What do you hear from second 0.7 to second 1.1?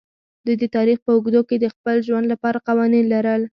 تاریخ